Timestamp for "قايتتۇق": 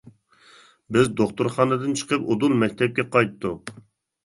3.19-3.75